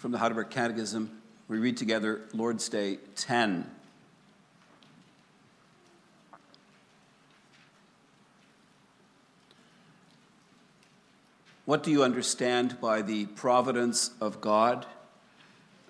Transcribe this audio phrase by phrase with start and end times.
[0.00, 1.10] from the Heidelberg Catechism.
[1.46, 3.70] We read together Lord's Day 10.
[11.66, 14.86] What do you understand by the providence of God?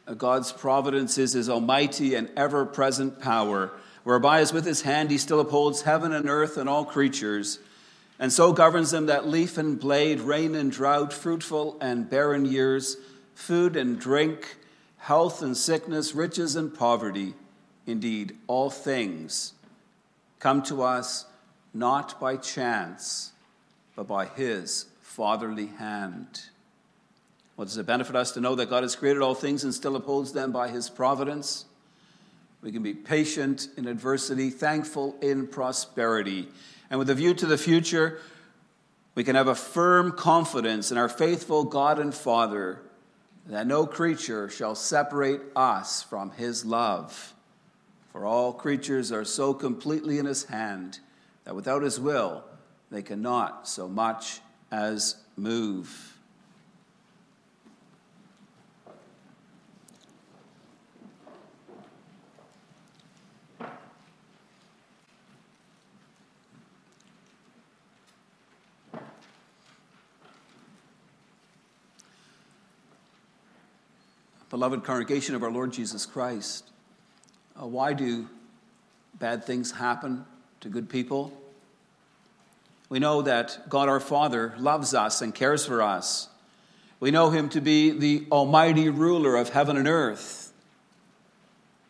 [0.08, 3.70] Uh, God's providence is his almighty and ever present power,
[4.02, 7.60] whereby, as with his hand, he still upholds heaven and earth and all creatures,
[8.18, 12.96] and so governs them that leaf and blade, rain and drought, fruitful and barren years,
[13.34, 14.56] food and drink,
[14.98, 17.34] health and sickness, riches and poverty,
[17.86, 19.54] indeed, all things
[20.38, 21.26] come to us
[21.72, 23.32] not by chance,
[23.94, 26.42] but by his fatherly hand.
[27.56, 29.94] What does it benefit us to know that God has created all things and still
[29.94, 31.66] upholds them by his providence?
[32.62, 36.48] We can be patient in adversity, thankful in prosperity.
[36.88, 38.20] And with a view to the future,
[39.14, 42.80] we can have a firm confidence in our faithful God and Father
[43.50, 47.34] that no creature shall separate us from his love.
[48.12, 51.00] For all creatures are so completely in his hand
[51.44, 52.44] that without his will
[52.92, 56.16] they cannot so much as move.
[74.60, 76.68] Beloved congregation of our Lord Jesus Christ,
[77.58, 78.28] uh, why do
[79.18, 80.26] bad things happen
[80.60, 81.32] to good people?
[82.90, 86.28] We know that God our Father loves us and cares for us.
[87.00, 90.52] We know Him to be the almighty ruler of heaven and earth.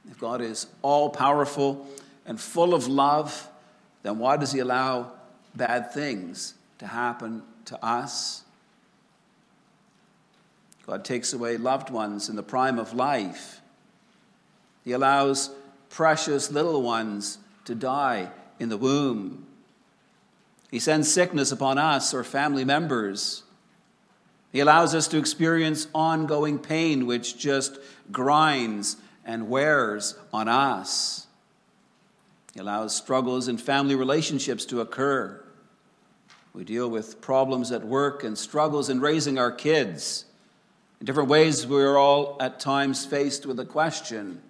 [0.08, 1.88] If God is all powerful
[2.24, 3.48] and full of love,
[4.04, 5.10] then why does He allow
[5.56, 8.44] bad things to happen to us?
[10.86, 13.60] God takes away loved ones in the prime of life.
[14.84, 15.50] He allows
[15.88, 19.46] precious little ones to die in the womb.
[20.70, 23.42] He sends sickness upon us or family members.
[24.52, 27.78] He allows us to experience ongoing pain, which just
[28.10, 31.26] grinds and wears on us.
[32.54, 35.42] He allows struggles in family relationships to occur.
[36.52, 40.24] We deal with problems at work and struggles in raising our kids.
[41.00, 44.42] In different ways, we're all at times faced with the question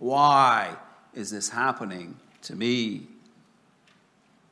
[0.00, 0.76] why
[1.14, 3.06] is this happening to me?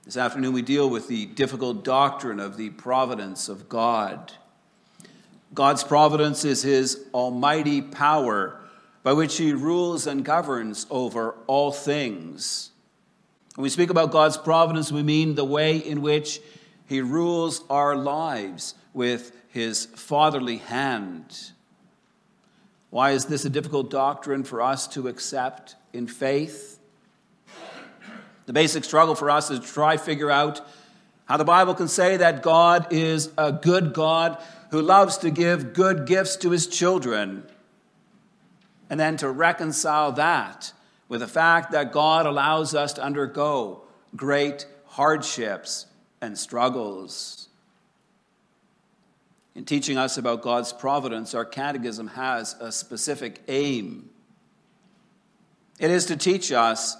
[0.04, 4.32] This afternoon, we deal with the difficult doctrine of the providence of God.
[5.52, 8.60] God's providence is his almighty power
[9.02, 12.70] by which he rules and governs over all things.
[13.56, 16.40] When we speak about God's providence, we mean the way in which
[16.86, 21.52] he rules our lives with his fatherly hand.
[22.90, 26.80] Why is this a difficult doctrine for us to accept in faith?
[28.46, 30.60] The basic struggle for us is to try figure out
[31.26, 35.72] how the Bible can say that God is a good God who loves to give
[35.72, 37.44] good gifts to his children,
[38.90, 40.72] and then to reconcile that
[41.08, 43.82] with the fact that God allows us to undergo
[44.16, 45.86] great hardships
[46.20, 47.43] and struggles.
[49.54, 54.10] In teaching us about God's providence, our catechism has a specific aim.
[55.78, 56.96] It is to teach us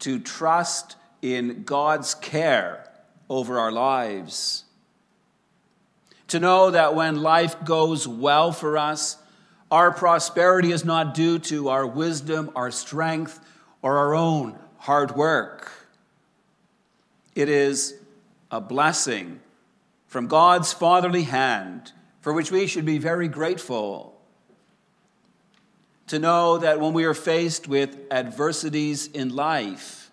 [0.00, 2.90] to trust in God's care
[3.28, 4.64] over our lives.
[6.28, 9.18] To know that when life goes well for us,
[9.70, 13.40] our prosperity is not due to our wisdom, our strength,
[13.82, 15.70] or our own hard work.
[17.34, 17.94] It is
[18.50, 19.40] a blessing
[20.14, 24.16] from God's fatherly hand for which we should be very grateful
[26.06, 30.12] to know that when we are faced with adversities in life,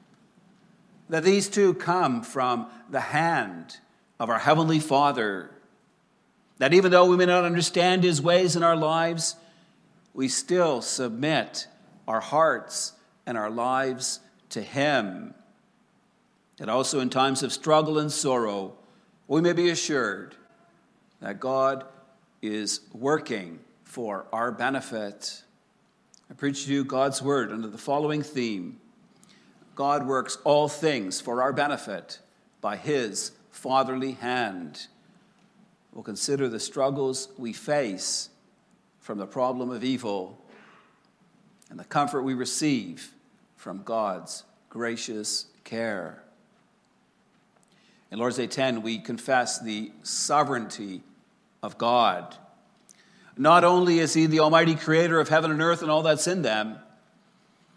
[1.10, 3.78] that these too come from the hand
[4.20, 5.52] of our Heavenly Father.
[6.58, 9.36] That even though we may not understand His ways in our lives,
[10.16, 11.68] we still submit
[12.08, 12.94] our hearts
[13.28, 14.20] and our lives
[14.50, 15.36] to Him.
[16.58, 18.78] That also in times of struggle and sorrow,
[19.32, 20.36] we may be assured
[21.22, 21.86] that God
[22.42, 25.44] is working for our benefit.
[26.30, 28.82] I preach to you God's word under the following theme
[29.74, 32.20] God works all things for our benefit
[32.60, 34.88] by his fatherly hand.
[35.94, 38.32] We'll consider the struggles we face
[39.00, 40.44] from the problem of evil
[41.70, 43.14] and the comfort we receive
[43.56, 46.21] from God's gracious care.
[48.12, 51.02] In Lord's Day 10, we confess the sovereignty
[51.64, 52.36] of God
[53.38, 56.42] Not only is he the almighty creator of heaven and earth and all that's in
[56.42, 56.78] them,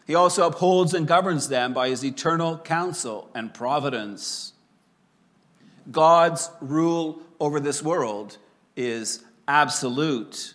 [0.07, 4.53] he also upholds and governs them by his eternal counsel and providence.
[5.91, 8.37] God's rule over this world
[8.77, 10.55] is absolute.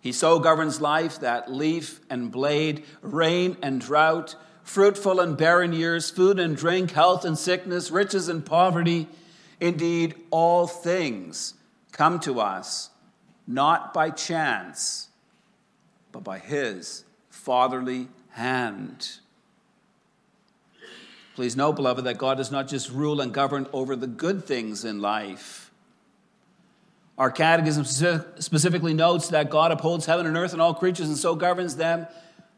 [0.00, 4.36] He so governs life that leaf and blade, rain and drought,
[4.72, 9.06] fruitful and barren years, food and drink, health and sickness, riches and poverty,
[9.60, 11.52] indeed, all things
[11.92, 12.88] come to us
[13.46, 15.08] not by chance,
[16.10, 19.18] but by His fatherly hand.
[21.34, 24.86] Please know, beloved, that God does not just rule and govern over the good things
[24.86, 25.70] in life.
[27.18, 31.34] Our catechism specifically notes that God upholds heaven and earth and all creatures and so
[31.34, 32.06] governs them,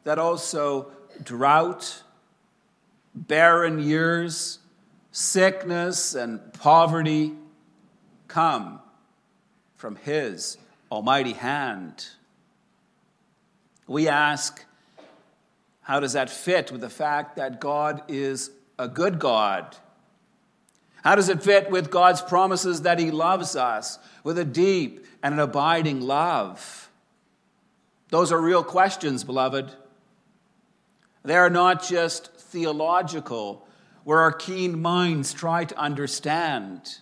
[0.05, 2.03] that also drought,
[3.15, 4.59] barren years,
[5.13, 7.33] sickness, and poverty
[8.29, 8.81] come
[9.77, 10.59] from His
[10.91, 12.07] almighty hand.
[13.87, 14.65] We ask,
[15.83, 19.77] how does that fit with the fact that God is a good God?
[21.03, 25.35] How does it fit with God's promises that He loves us with a deep and
[25.35, 26.89] an abiding love?
[28.09, 29.71] Those are real questions, beloved.
[31.25, 33.67] They are not just theological,
[34.05, 36.99] where our keen minds try to understand.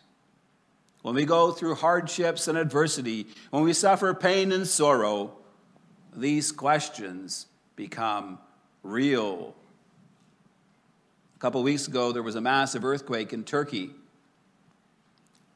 [1.02, 5.32] When we go through hardships and adversity, when we suffer pain and sorrow,
[6.16, 8.38] these questions become
[8.82, 9.54] real.
[11.36, 13.90] A couple weeks ago, there was a massive earthquake in Turkey.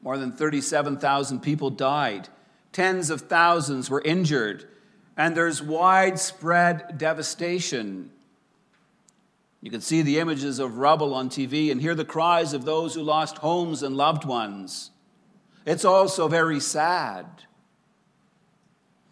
[0.03, 2.29] More than 37,000 people died,
[2.71, 4.67] tens of thousands were injured,
[5.17, 8.11] and there's widespread devastation.
[9.61, 12.93] You can see the images of rubble on TV and hear the cries of those
[12.93, 14.91] who lost homes and loved ones.
[15.65, 17.25] It's also very sad.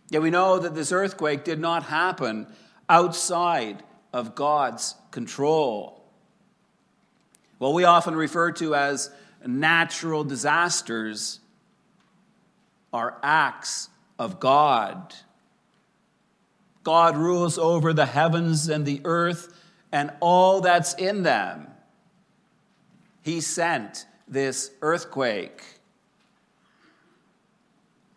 [0.10, 2.48] Yet we know that this earthquake did not happen
[2.88, 3.84] outside
[4.14, 6.04] of God's control.
[7.58, 9.10] What we often refer to as
[9.46, 11.40] natural disasters
[12.94, 13.90] are acts
[14.20, 15.16] of God.
[16.84, 19.55] God rules over the heavens and the earth
[19.96, 21.68] and all that's in them.
[23.22, 25.64] He sent this earthquake.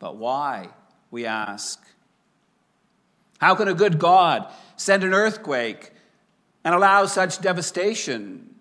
[0.01, 0.71] But why,
[1.13, 1.81] we ask?
[3.39, 5.93] How can a good God send an earthquake
[6.65, 8.57] and allow such devastation?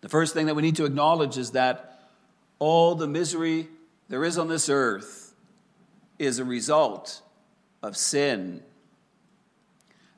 [0.00, 2.08] The first thing that we need to acknowledge is that
[2.58, 3.68] all the misery
[4.08, 5.34] there is on this earth
[6.18, 7.20] is a result
[7.82, 8.62] of sin.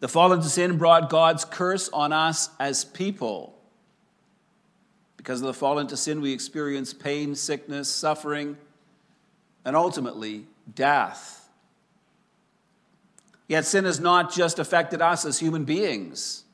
[0.06, 3.58] The fall into sin brought God's curse on us as people.
[5.17, 8.56] Because of the fall into sin, we experience pain, sickness, suffering,
[9.64, 11.49] and ultimately death.
[13.49, 16.44] Yet sin has not just affected us as human beings.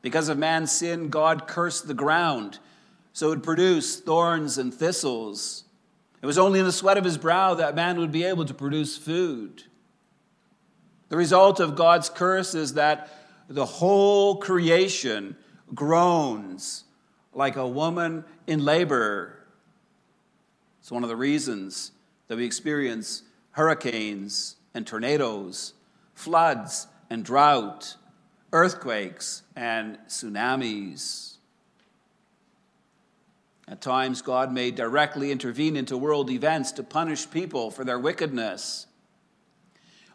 [0.00, 2.60] Because of man's sin, God cursed the ground
[3.12, 5.64] so it would produce thorns and thistles.
[6.22, 8.54] It was only in the sweat of his brow that man would be able to
[8.54, 9.64] produce food.
[11.08, 13.10] The result of God's curse is that
[13.48, 15.36] the whole creation
[15.74, 16.84] groans
[17.32, 19.38] like a woman in labor.
[20.80, 21.92] It's one of the reasons
[22.28, 25.74] that we experience hurricanes and tornadoes,
[26.14, 27.96] floods and drought,
[28.52, 31.36] earthquakes and tsunamis.
[33.68, 38.86] At times, God may directly intervene into world events to punish people for their wickedness.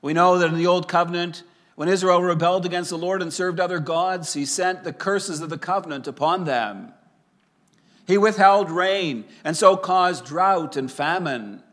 [0.02, 1.44] We know that in the Old Covenant,
[1.76, 5.50] when Israel rebelled against the Lord and served other gods, he sent the curses of
[5.50, 6.94] the covenant upon them.
[8.08, 11.64] He withheld rain and so caused drought and famine.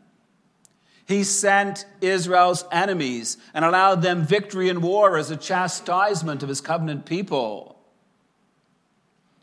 [1.05, 6.61] He sent Israel's enemies and allowed them victory in war as a chastisement of his
[6.61, 7.79] covenant people.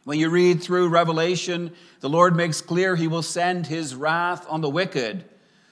[0.04, 4.60] When you read through Revelation, the Lord makes clear he will send his wrath on
[4.60, 5.24] the wicked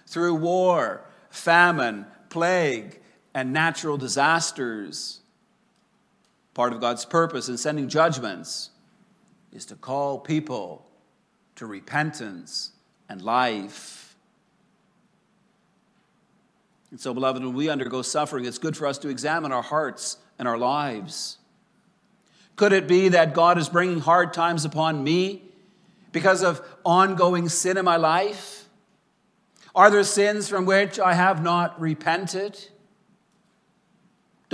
[0.08, 3.00] through war, famine, plague,
[3.34, 5.20] and natural disasters.
[6.54, 8.70] Part of God's purpose in sending judgments
[9.52, 10.86] is to call people
[11.56, 12.72] to repentance
[13.08, 14.16] and life.
[16.90, 20.18] And so, beloved, when we undergo suffering, it's good for us to examine our hearts
[20.38, 21.38] and our lives.
[22.56, 25.42] Could it be that God is bringing hard times upon me
[26.12, 28.68] because of ongoing sin in my life?
[29.74, 32.68] Are there sins from which I have not repented?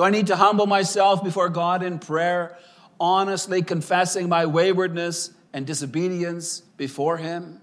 [0.00, 2.56] Do I need to humble myself before God in prayer,
[2.98, 7.60] honestly confessing my waywardness and disobedience before Him?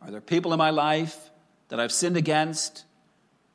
[0.00, 1.30] Are there people in my life
[1.68, 2.86] that I've sinned against,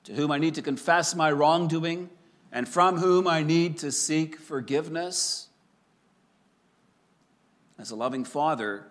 [0.06, 2.10] to whom I need to confess my wrongdoing,
[2.54, 5.50] and from whom I need to seek forgiveness?
[7.78, 8.88] As a loving Father,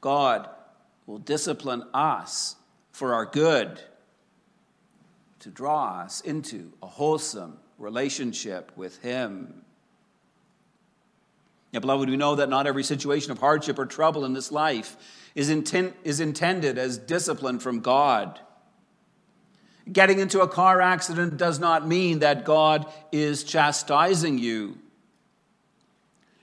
[0.00, 0.48] God
[1.06, 2.54] will discipline us
[2.92, 3.82] for our good
[5.42, 9.62] to draw us into a wholesome relationship with Him.
[11.72, 14.96] Beloved, we know that not every situation of hardship or trouble in this life
[15.34, 18.38] is, intent, is intended as discipline from God.
[19.90, 24.78] Getting into a car accident does not mean that God is chastising you.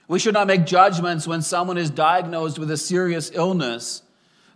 [0.08, 4.02] We should not make judgments when someone is diagnosed with a serious illness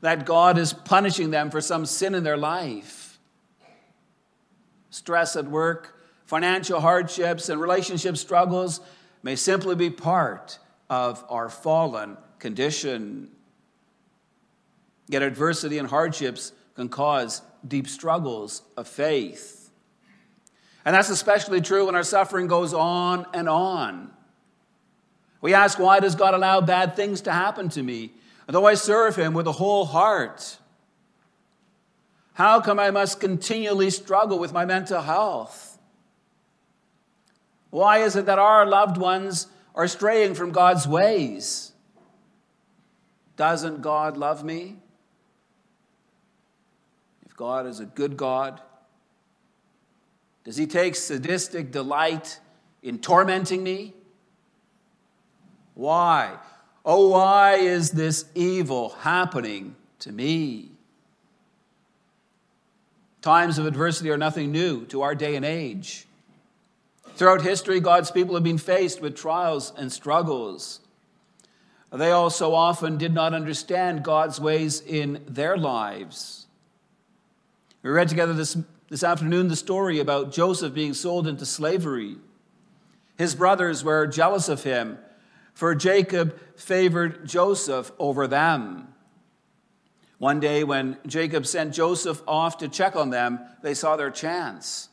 [0.00, 3.03] that God is punishing them for some sin in their life.
[4.94, 8.78] Stress at work, financial hardships, and relationship struggles
[9.24, 13.28] may simply be part of our fallen condition.
[15.08, 19.68] Yet adversity and hardships can cause deep struggles of faith.
[20.84, 24.12] And that's especially true when our suffering goes on and on.
[25.40, 28.12] We ask, why does God allow bad things to happen to me?
[28.46, 30.56] Though I serve Him with a whole heart.
[32.34, 35.78] How come I must continually struggle with my mental health?
[37.70, 41.72] Why is it that our loved ones are straying from God's ways?
[43.36, 44.76] Doesn't God love me?
[47.24, 48.60] If God is a good God,
[50.44, 52.38] does He take sadistic delight
[52.82, 53.94] in tormenting me?
[55.74, 56.36] Why?
[56.84, 60.73] Oh, why is this evil happening to me?
[63.24, 66.06] Times of adversity are nothing new to our day and age.
[67.16, 70.80] Throughout history, God's people have been faced with trials and struggles.
[71.90, 76.48] They also often did not understand God's ways in their lives.
[77.82, 78.58] We read together this,
[78.90, 82.16] this afternoon the story about Joseph being sold into slavery.
[83.16, 84.98] His brothers were jealous of him,
[85.54, 88.93] for Jacob favored Joseph over them.
[90.24, 94.88] One day, when Jacob sent Joseph off to check on them, they saw their chance.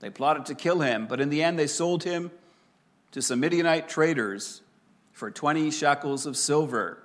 [0.00, 2.32] They plotted to kill him, but in the end, they sold him
[3.12, 4.62] to some Midianite traders
[5.12, 6.98] for 20 shekels of silver.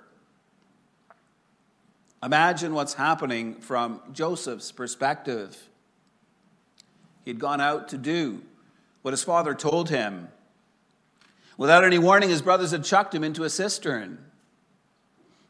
[2.24, 5.56] Imagine what's happening from Joseph's perspective.
[7.24, 8.42] He'd gone out to do
[9.02, 10.26] what his father told him.
[11.56, 14.18] Without any warning, his brothers had chucked him into a cistern.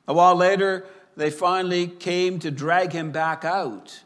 [0.06, 0.86] A while later,
[1.16, 4.02] they finally came to drag him back out.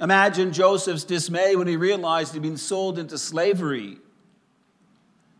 [0.00, 3.98] Imagine Joseph's dismay when he realized he'd been sold into slavery,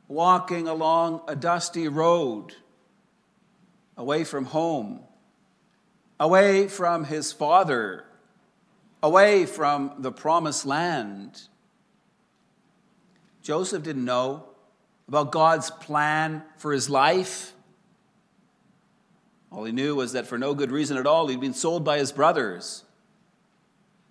[0.09, 2.55] walking along a dusty road,
[3.97, 5.01] away from home,
[6.21, 8.05] away from his father,
[9.03, 11.43] away from the promised land.
[13.43, 14.45] Joseph didn't know
[15.09, 17.52] about God's plan for his life.
[19.53, 21.99] All he knew was that for no good reason at all, he'd been sold by
[21.99, 22.85] his brothers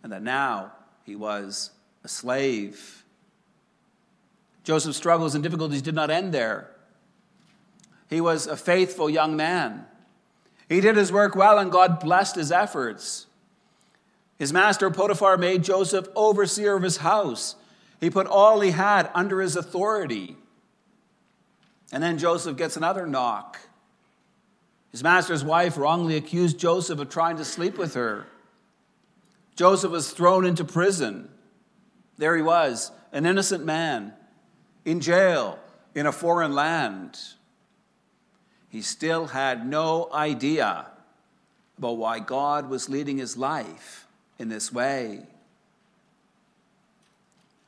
[0.03, 0.71] and that now
[1.03, 1.71] he was
[2.03, 3.03] a slave.
[4.63, 6.69] Joseph's struggles and difficulties did not end there.
[8.09, 9.85] He was a faithful young man.
[10.69, 13.27] He did his work well, and God blessed his efforts.
[14.37, 17.55] His master Potiphar made Joseph overseer of his house.
[17.99, 20.37] He put all he had under his authority.
[21.91, 23.59] And then Joseph gets another knock.
[24.91, 28.27] His master's wife wrongly accused Joseph of trying to sleep with her.
[29.55, 31.29] Joseph was thrown into prison.
[32.17, 34.13] There he was, an innocent man,
[34.85, 35.59] in jail
[35.95, 37.17] in a foreign land.
[38.69, 40.87] He still had no idea
[41.77, 44.07] about why God was leading his life
[44.39, 45.21] in this way.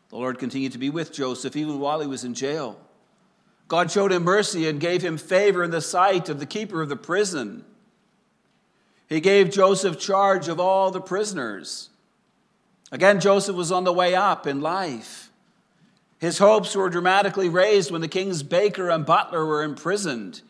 [0.10, 2.80] The Lord continued to be with Joseph even while he was in jail.
[3.74, 6.90] God showed him mercy and gave him favor in the sight of the keeper of
[6.90, 7.66] the prison.
[9.10, 11.90] He gave Joseph charge of all the prisoners.
[12.92, 15.32] Again, Joseph was on the way up in life.
[16.20, 20.44] His hopes were dramatically raised when the king's baker and butler were imprisoned,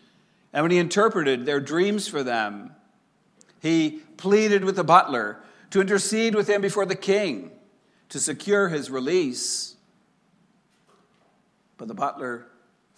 [0.52, 2.76] and when he interpreted their dreams for them.
[3.62, 5.40] He pleaded with the butler
[5.70, 7.52] to intercede with him before the king
[8.10, 9.78] to secure his release.
[11.78, 12.48] But the butler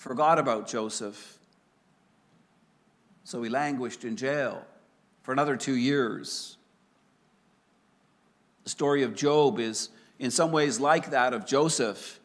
[0.05, 1.39] forgot about Joseph,
[3.23, 4.63] so he languished in jail
[5.23, 6.57] for another two years.
[8.65, 12.19] The story of Job is in some ways like that of Joseph.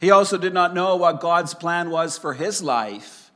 [0.00, 3.32] He also did not know what God's plan was for his life.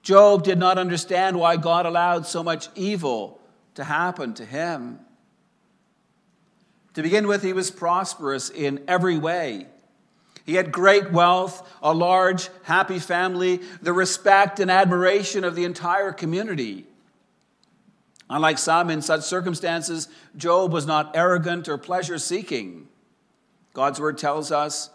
[0.00, 3.42] Job did not understand why God allowed so much evil
[3.74, 5.00] to happen to him.
[6.94, 9.66] To begin with, he was prosperous in every way.
[10.48, 16.10] He had great wealth, a large, happy family, the respect and admiration of the entire
[16.10, 16.86] community.
[18.30, 22.88] Unlike some in such circumstances, Job was not arrogant or pleasure seeking.
[23.74, 24.88] God's word tells us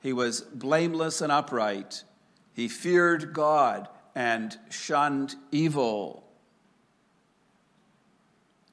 [0.00, 2.04] he was blameless and upright.
[2.52, 6.22] He feared God and shunned evil.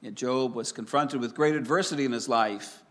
[0.01, 2.83] Yet Job was confronted with great adversity in his life.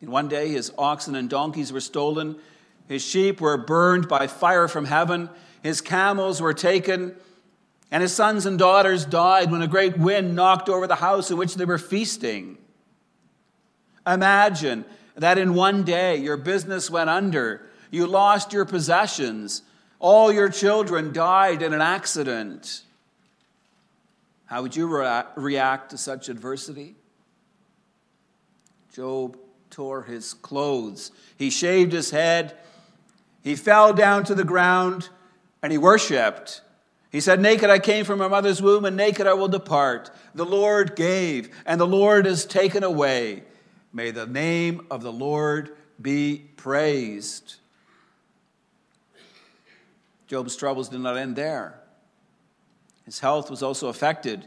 [0.00, 2.36] In one day, his oxen and donkeys were stolen,
[2.88, 5.30] his sheep were burned by fire from heaven,
[5.62, 7.14] his camels were taken,
[7.90, 11.36] and his sons and daughters died when a great wind knocked over the house in
[11.36, 12.56] which they were feasting.
[14.06, 14.84] Imagine
[15.16, 19.62] that in one day your business went under, you lost your possessions,
[19.98, 22.82] all your children died in an accident.
[24.46, 26.96] How would you re- react to such adversity?
[28.92, 29.36] Job
[29.70, 32.56] tore his clothes, he shaved his head,
[33.42, 35.08] he fell down to the ground,
[35.62, 36.60] and he worshiped.
[37.10, 40.10] He said, Naked I came from my mother's womb, and naked I will depart.
[40.34, 43.44] The Lord gave, and the Lord has taken away.
[43.92, 47.56] May the name of the Lord be praised.
[50.28, 51.80] Job's troubles did not end there.
[53.04, 54.46] His health was also affected.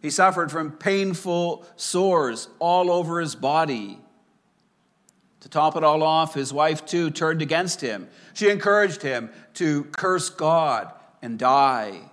[0.00, 3.98] He suffered from painful sores all over his body.
[5.40, 8.08] To top it all off, his wife too turned against him.
[8.34, 10.92] She encouraged him to curse God
[11.22, 12.10] and die.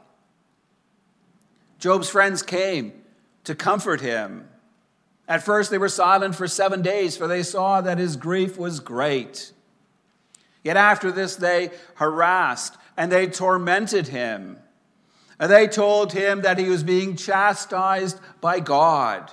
[1.79, 2.93] Job's friends came
[3.43, 4.47] to comfort him.
[5.27, 8.79] At first, they were silent for seven days, for they saw that his grief was
[8.79, 9.51] great.
[10.63, 14.57] Yet after this, they harassed and they tormented him.
[15.39, 19.31] And they told him that he was being chastised by God.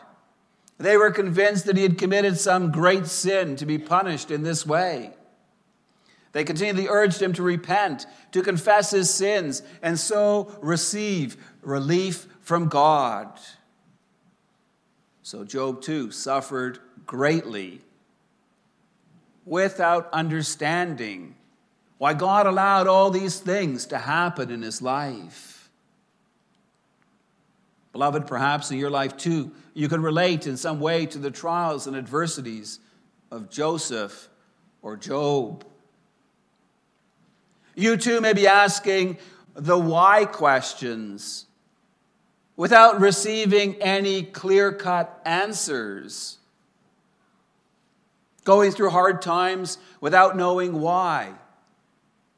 [0.79, 4.67] They were convinced that he had committed some great sin to be punished in this
[4.67, 5.13] way.
[6.33, 12.69] They continually urged him to repent, to confess his sins, and so receive relief from
[12.69, 13.29] God.
[15.23, 17.81] So Job too suffered greatly
[19.47, 21.37] without understanding
[21.99, 25.54] why God allowed all these things to happen in his life.
[27.95, 31.87] Beloved, perhaps in your life too, you can relate in some way to the trials
[31.87, 32.81] and adversities
[33.31, 34.29] of Joseph
[34.83, 35.65] or Job.
[37.77, 39.19] You too may be asking
[39.55, 41.47] the why questions
[42.57, 46.39] without receiving any clear cut answers.
[48.43, 51.35] Going through hard times without knowing why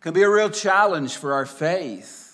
[0.01, 2.26] can be a real challenge for our faith.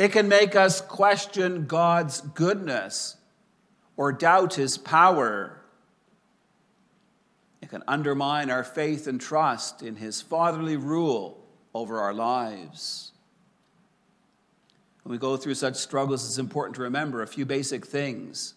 [0.00, 3.18] It can make us question God's goodness
[3.98, 5.60] or doubt his power.
[7.60, 13.12] It can undermine our faith and trust in his fatherly rule over our lives.
[15.02, 18.54] When we go through such struggles, it's important to remember a few basic things.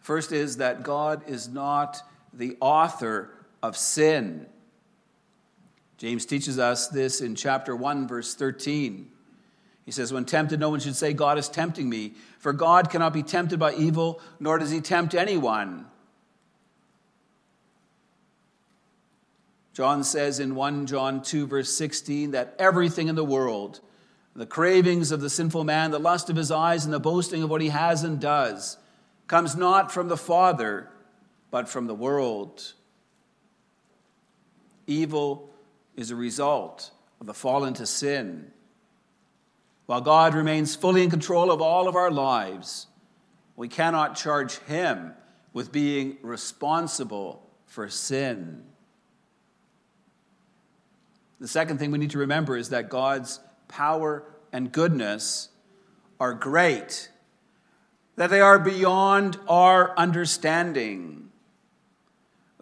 [0.00, 2.02] First is that God is not
[2.34, 3.30] the author
[3.62, 4.44] of sin.
[5.96, 9.08] James teaches us this in chapter 1, verse 13.
[9.84, 13.12] He says, When tempted, no one should say, God is tempting me, for God cannot
[13.12, 15.86] be tempted by evil, nor does he tempt anyone.
[19.72, 23.80] John says in 1 John 2, verse 16, that everything in the world,
[24.36, 27.50] the cravings of the sinful man, the lust of his eyes, and the boasting of
[27.50, 28.76] what he has and does,
[29.26, 30.90] comes not from the Father,
[31.50, 32.74] but from the world.
[34.86, 35.50] Evil
[35.96, 36.90] is a result
[37.20, 38.52] of the fall into sin.
[39.92, 42.86] While God remains fully in control of all of our lives,
[43.56, 45.12] we cannot charge him
[45.52, 48.62] with being responsible for sin.
[51.40, 55.50] The second thing we need to remember is that God's power and goodness
[56.18, 57.10] are great,
[58.16, 61.28] that they are beyond our understanding.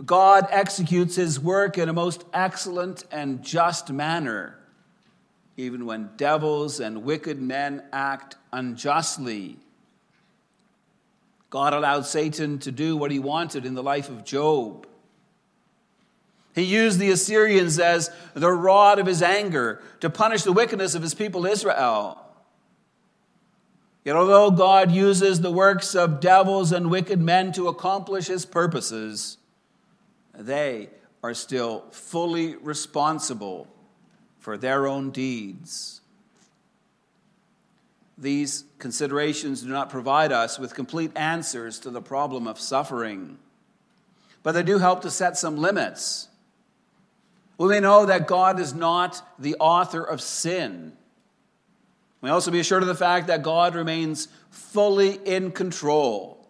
[0.05, 4.60] God executes his work in a most excellent and just manner,
[5.61, 9.57] even when devils and wicked men act unjustly.
[11.51, 14.87] God allowed Satan to do what he wanted in the life of Job.
[16.55, 21.03] He used the Assyrians as the rod of his anger to punish the wickedness of
[21.03, 22.19] his people Israel.
[24.05, 29.37] Yet, although God uses the works of devils and wicked men to accomplish his purposes,
[30.35, 30.89] they
[31.23, 33.69] are still fully responsible
[34.41, 36.01] for their own deeds.
[38.21, 43.39] these considerations do not provide us with complete answers to the problem of suffering,
[44.43, 46.29] but they do help to set some limits.
[47.57, 50.93] We may know that God is not the author of sin.
[52.21, 56.47] We also be assured of the fact that God remains fully in control,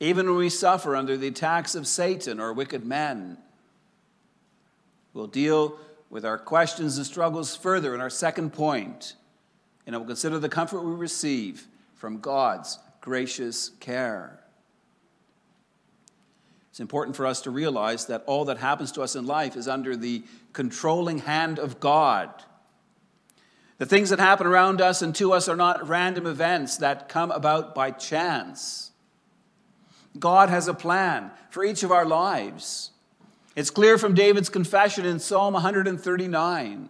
[0.00, 3.38] even when we suffer under the attacks of Satan or wicked men.
[5.14, 5.78] We'll deal
[6.12, 9.16] with our questions and struggles further in our second point
[9.86, 14.38] and I will consider the comfort we receive from God's gracious care.
[16.70, 19.68] It's important for us to realize that all that happens to us in life is
[19.68, 20.22] under the
[20.52, 22.30] controlling hand of God.
[23.78, 27.30] The things that happen around us and to us are not random events that come
[27.30, 28.92] about by chance.
[30.18, 32.91] God has a plan for each of our lives.
[33.54, 36.88] It's clear from David's confession in Psalm 139.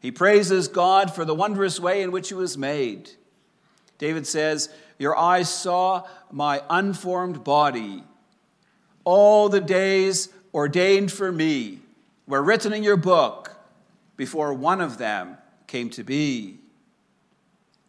[0.00, 3.10] He praises God for the wondrous way in which he was made.
[3.98, 8.04] David says, Your eyes saw my unformed body.
[9.04, 11.80] All the days ordained for me
[12.26, 13.56] were written in your book
[14.16, 16.58] before one of them came to be.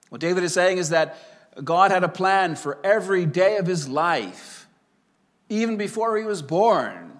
[0.09, 1.17] What David is saying is that
[1.63, 4.67] God had a plan for every day of his life,
[5.49, 7.10] even before he was born.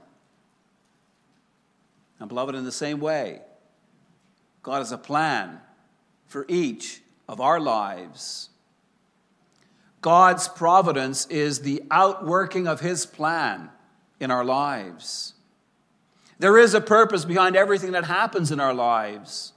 [2.22, 3.42] And, beloved, in the same way,
[4.62, 5.60] God has a plan
[6.28, 8.50] for each of our lives.
[10.02, 13.72] God's providence is the outworking of His plan
[14.20, 15.34] in our lives.
[16.38, 19.54] There is a purpose behind everything that happens in our lives.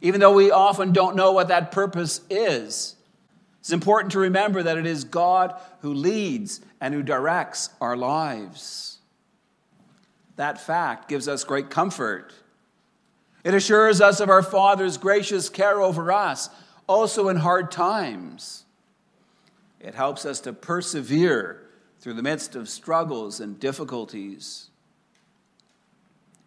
[0.00, 2.94] Even though we often don't know what that purpose is,
[3.58, 8.97] it's important to remember that it is God who leads and who directs our lives.
[10.38, 12.32] That fact gives us great comfort
[13.44, 16.50] it assures us of our Father's gracious care over us,
[16.86, 18.64] also in hard times.
[19.80, 21.62] It helps us to persevere
[22.00, 24.70] through the midst of struggles and difficulties.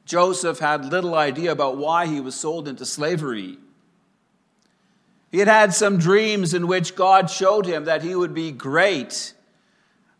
[0.05, 3.57] Joseph had little idea about why he was sold into slavery.
[5.31, 9.33] He had had some dreams in which God showed him that he would be great,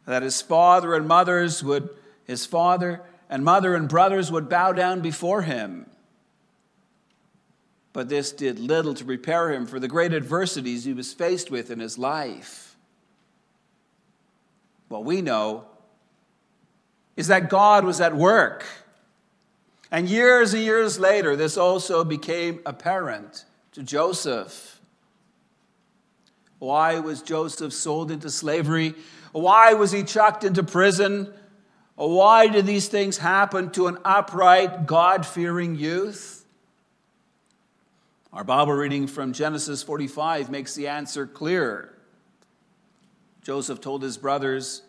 [0.05, 1.89] that his father and mothers would,
[2.25, 5.89] his father and mother and brothers would bow down before him.
[7.93, 11.71] But this did little to prepare him for the great adversities he was faced with
[11.71, 12.75] in his life.
[14.89, 15.65] What we know
[17.15, 18.65] is that God was at work.
[19.89, 24.81] And years and years later, this also became apparent to Joseph.
[26.59, 28.93] Why was Joseph sold into slavery?
[29.31, 31.33] Why was he chucked into prison?
[31.95, 36.45] Why did these things happen to an upright, God fearing youth?
[38.33, 41.93] Our Bible reading from Genesis 45 makes the answer clear.
[43.43, 44.83] Joseph told his brothers,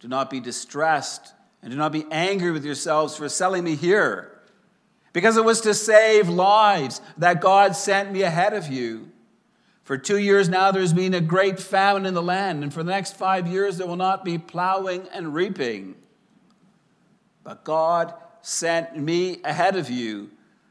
[0.00, 4.38] Do not be distressed and do not be angry with yourselves for selling me here,
[5.14, 9.10] because it was to save lives that God sent me ahead of you.
[9.82, 12.90] For two years now, there's been a great famine in the land, and for the
[12.90, 15.94] next five years, there will not be plowing and reaping.
[17.44, 20.30] But God sent me ahead of you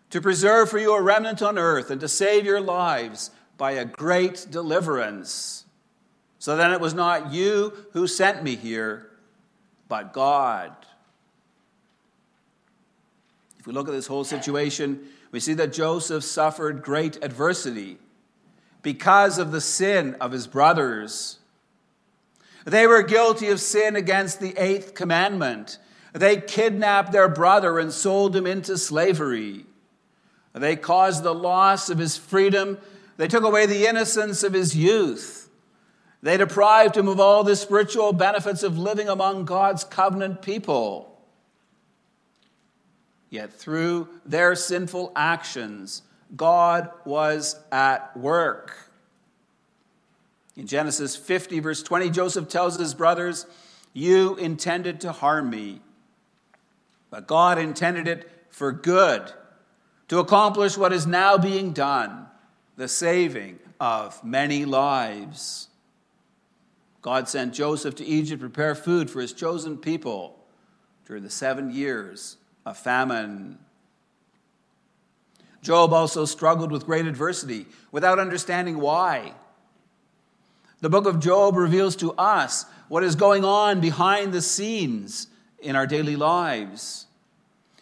[0.09, 3.85] to preserve for you a remnant on earth and to save your lives by a
[3.85, 5.65] great deliverance.
[6.39, 9.09] So then it was not you who sent me here,
[9.87, 10.75] but God.
[13.59, 17.97] If we look at this whole situation, we see that Joseph suffered great adversity
[18.81, 21.39] because of the sin of his brothers.
[22.65, 25.79] They were guilty of sin against the eighth commandment.
[26.13, 29.65] They kidnapped their brother and sold him into slavery.
[30.53, 32.77] They caused the loss of his freedom.
[33.17, 35.49] They took away the innocence of his youth.
[36.21, 41.09] They deprived him of all the spiritual benefits of living among God's covenant people.
[43.29, 46.03] Yet through their sinful actions,
[46.35, 48.89] God was at work.
[50.55, 53.47] In Genesis 50, verse 20, Joseph tells his brothers,
[53.91, 55.81] You intended to harm me,
[57.13, 59.31] but God intended it for good
[60.07, 62.25] to accomplish what is now being done
[62.75, 65.67] the saving of many lives.
[67.03, 70.43] God sent Joseph to Egypt to prepare food for his chosen people
[71.05, 73.59] during the seven years of famine.
[75.61, 79.33] Job also struggled with great adversity without understanding why.
[80.81, 85.27] The book of Job reveals to us what is going on behind the scenes
[85.63, 87.07] in our daily lives.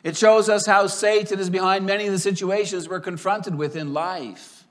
[0.03, 3.93] It shows us how Satan is behind many of the situations we're confronted with in
[3.93, 4.65] life.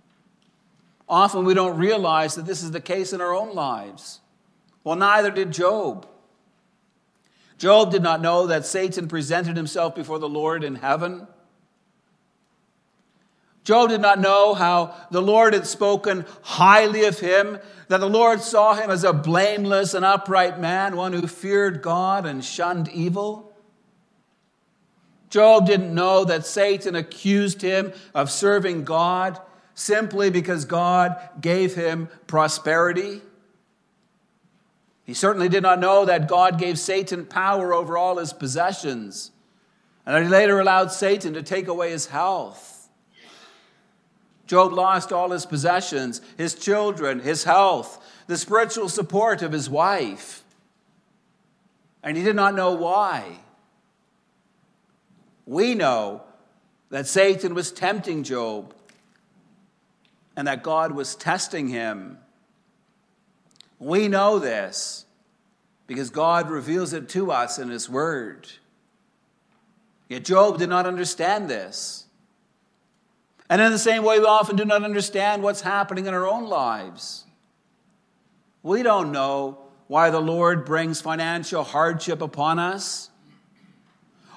[1.08, 4.20] often we don't realize that this is the case in our own lives.
[4.84, 6.06] Well, neither did Job.
[7.58, 11.26] Job did not know that Satan presented himself before the Lord in heaven.
[13.70, 17.56] Job did not know how the Lord had spoken highly of him,
[17.86, 22.26] that the Lord saw him as a blameless and upright man, one who feared God
[22.26, 23.54] and shunned evil.
[25.28, 29.38] Job didn't know that Satan accused him of serving God
[29.74, 33.22] simply because God gave him prosperity.
[35.04, 39.30] He certainly did not know that God gave Satan power over all his possessions
[40.04, 42.69] and that he later allowed Satan to take away his health.
[44.50, 50.42] Job lost all his possessions, his children, his health, the spiritual support of his wife.
[52.02, 53.42] And he did not know why.
[55.46, 56.22] We know
[56.88, 58.74] that Satan was tempting Job
[60.34, 62.18] and that God was testing him.
[63.78, 65.04] We know this
[65.86, 68.48] because God reveals it to us in His Word.
[70.08, 72.06] Yet Job did not understand this.
[73.50, 76.46] And in the same way, we often do not understand what's happening in our own
[76.46, 77.24] lives.
[78.62, 79.58] We don't know
[79.88, 83.10] why the Lord brings financial hardship upon us.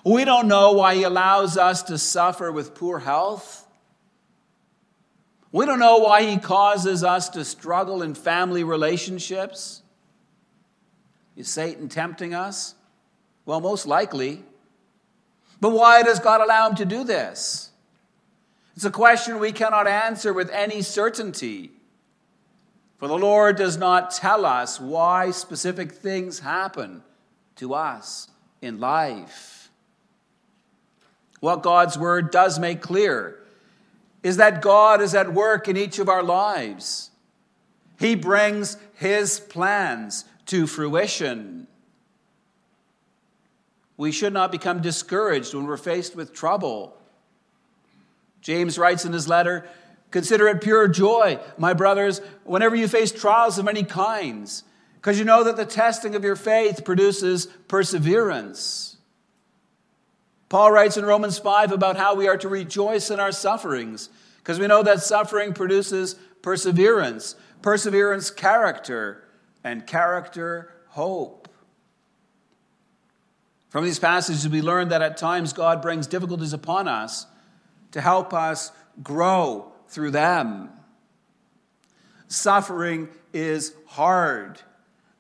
[0.04, 3.67] We don't know why He allows us to suffer with poor health.
[5.52, 9.84] We don't know why He causes us to struggle in family relationships.
[11.36, 12.73] Is Satan tempting us?
[13.45, 14.43] Well, most likely.
[15.62, 17.62] But why does God allow him to do this?
[18.75, 21.71] It's a question we cannot answer with any certainty.
[22.97, 27.03] For the Lord does not tell us why specific things happen
[27.57, 28.29] to us
[28.62, 29.69] in life.
[31.39, 33.39] What God's word does make clear
[34.23, 37.12] is that God is at work in each of our lives.
[37.99, 41.67] He brings His plans to fruition.
[43.97, 46.97] We should not become discouraged when we're faced with trouble.
[48.43, 49.67] James writes in his letter
[50.12, 55.25] Consider it pure joy, my brothers, whenever you face trials of many kinds, because you
[55.25, 58.97] know that the testing of your faith produces perseverance.
[60.49, 64.60] Paul writes in Romans 5 about how we are to rejoice in our sufferings because
[64.60, 69.23] we know that suffering produces perseverance, perseverance, character,
[69.63, 71.47] and character, hope.
[73.69, 77.25] From these passages, we learn that at times God brings difficulties upon us
[77.93, 80.69] to help us grow through them.
[82.27, 84.62] Suffering is hard,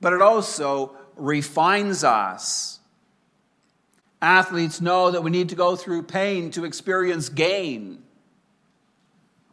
[0.01, 2.79] but it also refines us.
[4.21, 8.03] Athletes know that we need to go through pain to experience gain.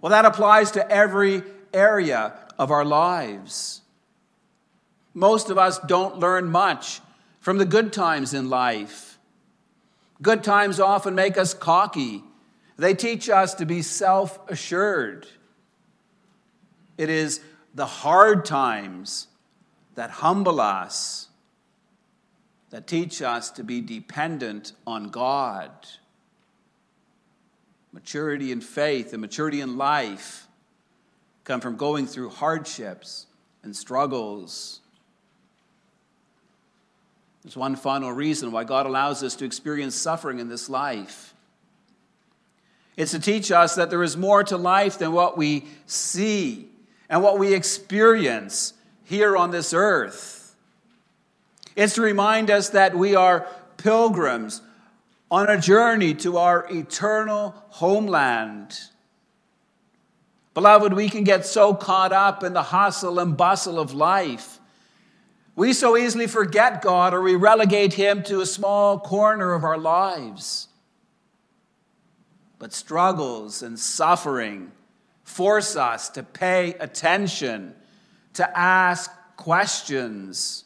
[0.00, 1.42] Well, that applies to every
[1.74, 3.82] area of our lives.
[5.12, 7.00] Most of us don't learn much
[7.40, 9.18] from the good times in life.
[10.22, 12.22] Good times often make us cocky,
[12.80, 15.26] they teach us to be self assured.
[16.98, 17.40] It is
[17.74, 19.28] the hard times
[19.94, 21.28] that humble us,
[22.70, 25.70] that teach us to be dependent on God
[27.92, 30.46] maturity in faith and maturity in life
[31.44, 33.26] come from going through hardships
[33.62, 34.80] and struggles.
[37.42, 41.29] There's one final reason why God allows us to experience suffering in this life.
[42.96, 46.68] It's to teach us that there is more to life than what we see
[47.08, 48.74] and what we experience
[49.04, 50.54] here on this earth.
[51.76, 54.60] It's to remind us that we are pilgrims
[55.30, 58.78] on a journey to our eternal homeland.
[60.54, 64.58] Beloved, we can get so caught up in the hustle and bustle of life.
[65.54, 69.78] We so easily forget God or we relegate Him to a small corner of our
[69.78, 70.68] lives.
[72.60, 74.70] But struggles and suffering
[75.24, 77.74] force us to pay attention,
[78.34, 80.64] to ask questions.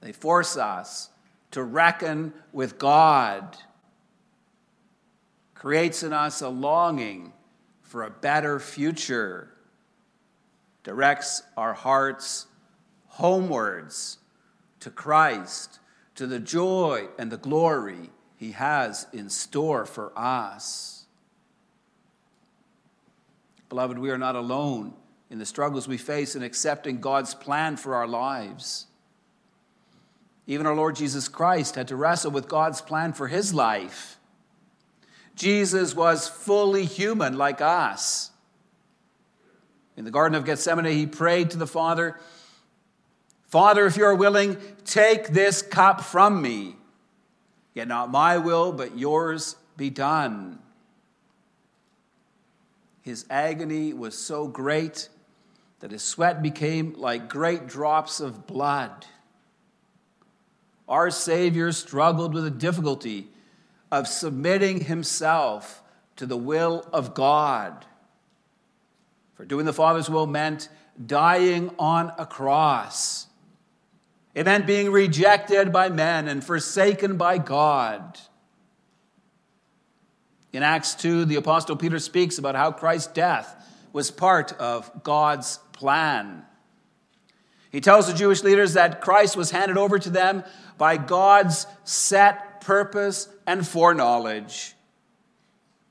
[0.00, 1.10] They force us
[1.52, 3.56] to reckon with God
[5.54, 7.32] creates in us a longing
[7.82, 9.50] for a better future,
[10.84, 12.46] directs our hearts
[13.08, 14.18] homewards
[14.80, 15.80] to Christ,
[16.14, 21.06] to the joy and the glory he has in store for us.
[23.68, 24.94] Beloved, we are not alone
[25.30, 28.86] in the struggles we face in accepting God's plan for our lives.
[30.46, 34.18] Even our Lord Jesus Christ had to wrestle with God's plan for his life.
[35.34, 38.30] Jesus was fully human like us.
[39.96, 42.18] In the Garden of Gethsemane, he prayed to the Father,
[43.46, 46.76] Father, if you are willing, take this cup from me.
[47.76, 50.60] Yet not my will, but yours be done.
[53.02, 55.10] His agony was so great
[55.80, 59.04] that his sweat became like great drops of blood.
[60.88, 63.28] Our Savior struggled with the difficulty
[63.92, 65.82] of submitting himself
[66.16, 67.84] to the will of God.
[69.34, 70.70] For doing the Father's will meant
[71.04, 73.26] dying on a cross.
[74.36, 78.20] It meant being rejected by men and forsaken by God.
[80.52, 83.56] In Acts 2, the Apostle Peter speaks about how Christ's death
[83.94, 86.42] was part of God's plan.
[87.72, 90.44] He tells the Jewish leaders that Christ was handed over to them
[90.76, 94.74] by God's set purpose and foreknowledge,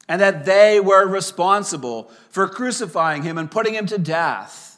[0.08, 4.75] and that they were responsible for crucifying him and putting him to death.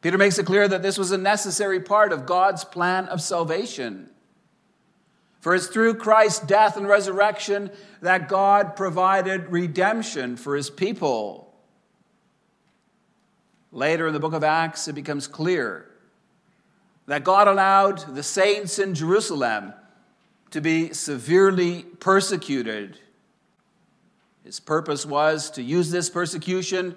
[0.00, 4.10] Peter makes it clear that this was a necessary part of God's plan of salvation.
[5.40, 11.52] For it's through Christ's death and resurrection that God provided redemption for his people.
[13.70, 15.88] Later in the book of Acts, it becomes clear
[17.06, 19.72] that God allowed the saints in Jerusalem
[20.50, 22.98] to be severely persecuted.
[24.44, 26.96] His purpose was to use this persecution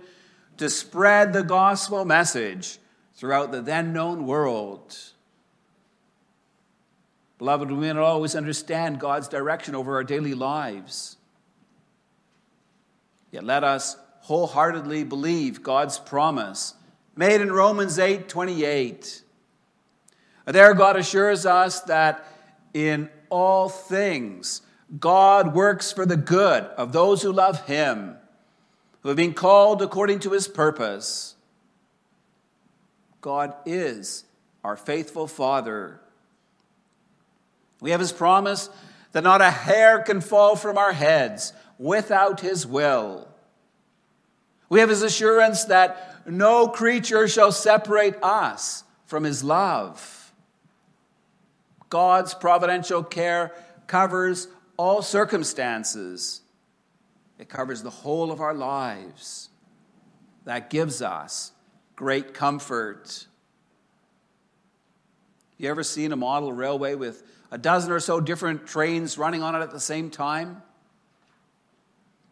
[0.58, 2.80] to spread the gospel message
[3.22, 4.98] throughout the then known world.
[7.38, 11.18] Beloved, we may not always understand God's direction over our daily lives.
[13.30, 16.74] Yet let us wholeheartedly believe God's promise
[17.16, 19.22] made in Romans 8 28.
[20.48, 22.26] There, God assures us that
[22.74, 24.64] in all things,
[25.00, 28.16] God works for the good of those who love Him,
[29.02, 31.36] who have been called according to His purpose.
[33.22, 34.26] God is
[34.64, 36.02] our faithful Father
[37.82, 38.70] we have his promise
[39.12, 43.28] that not a hair can fall from our heads without his will.
[44.70, 50.32] We have his assurance that no creature shall separate us from his love.
[51.90, 53.52] God's providential care
[53.88, 56.42] covers all circumstances,
[57.38, 59.50] it covers the whole of our lives.
[60.46, 61.52] That gives us
[62.02, 63.28] great comfort.
[65.60, 69.54] You ever seen a model railway with a dozen or so different trains running on
[69.54, 70.64] it at the same time.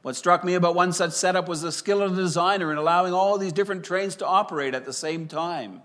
[0.02, 3.14] What struck me about one such setup was the skill of the designer in allowing
[3.14, 5.84] all these different trains to operate at the same time.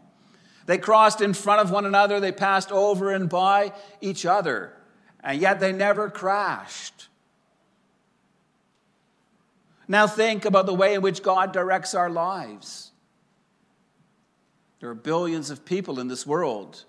[0.65, 4.73] They crossed in front of one another, they passed over and by each other,
[5.23, 7.09] and yet they never crashed.
[9.87, 12.84] Now think about the way in which God directs our lives.
[14.85, 16.85] There are billions of people in this world.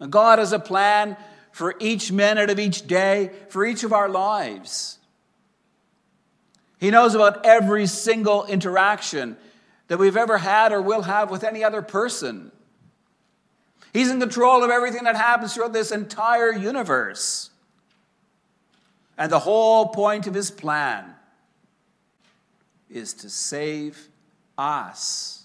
[0.00, 1.16] And God has a plan
[1.52, 4.98] for each minute of each day, for each of our lives.
[6.80, 9.36] He knows about every single interaction
[9.86, 12.50] that we've ever had or will have with any other person.
[13.92, 17.50] He's in control of everything that happens throughout this entire universe.
[19.16, 21.14] And the whole point of his plan
[22.90, 24.08] is to save
[24.58, 25.35] us.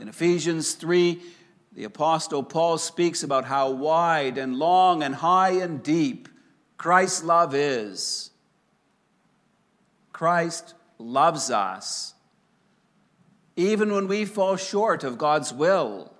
[0.00, 1.20] In Ephesians 3,
[1.72, 6.28] the Apostle Paul speaks about how wide and long and high and deep
[6.76, 8.30] Christ's love is.
[10.12, 12.14] Christ loves us,
[13.56, 16.12] even when we fall short of God's will.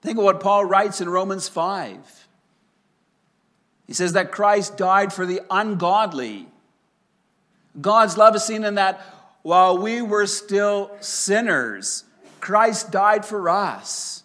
[0.00, 2.28] Think of what Paul writes in Romans 5.
[3.86, 6.48] He says that Christ died for the ungodly.
[7.80, 9.04] God's love is seen in that
[9.42, 12.04] while we were still sinners,
[12.40, 14.22] Christ died for us.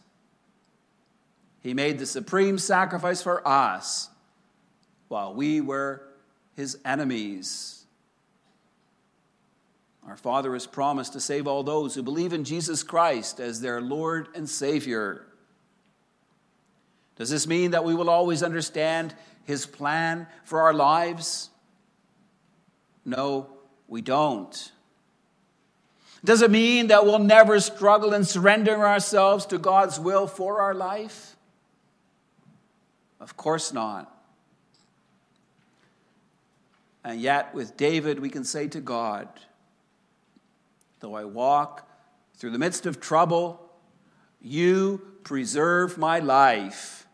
[1.61, 4.09] He made the supreme sacrifice for us
[5.07, 6.03] while we were
[6.55, 7.85] his enemies.
[10.07, 13.81] Our Father has promised to save all those who believe in Jesus Christ as their
[13.81, 15.25] Lord and Savior.
[17.17, 19.13] Does this mean that we will always understand
[19.43, 21.49] his plan for our lives?
[23.03, 23.49] No,
[23.87, 24.71] we don't.
[26.23, 30.73] Does it mean that we'll never struggle in surrendering ourselves to God's will for our
[30.73, 31.35] life?
[33.19, 34.13] Of course not.
[37.03, 39.27] And yet, with David, we can say to God,
[40.99, 41.87] Though I walk
[42.35, 43.61] through the midst of trouble,
[44.41, 47.07] you preserve my life.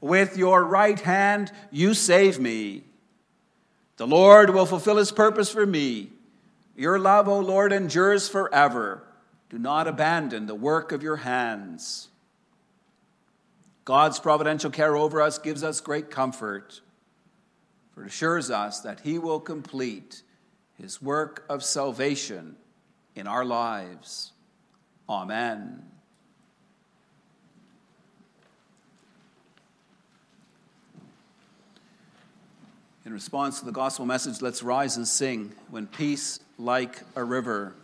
[0.00, 2.84] With your right hand, you save me.
[3.96, 6.10] The Lord will fulfill his purpose for me.
[6.76, 9.04] Your love, O Lord, endures forever.
[9.50, 12.08] Do not abandon the work of your hands.
[13.84, 16.80] God's providential care over us gives us great comfort,
[17.94, 20.22] for it assures us that He will complete
[20.74, 22.56] His work of salvation
[23.14, 24.32] in our lives.
[25.08, 25.91] Amen.
[33.04, 37.74] In response to the gospel message, let's rise and sing when peace like a river.